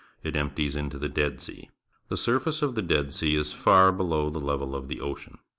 [0.23, 1.69] It empties into the Dead Sea.
[2.09, 5.37] The surface of the Dead Sea is far below the level of the ocean.